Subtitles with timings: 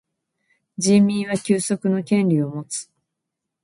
[0.79, 2.89] 人民は休息の権利をもつ。